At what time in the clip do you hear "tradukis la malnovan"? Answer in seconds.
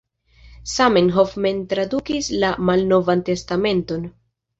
1.73-3.21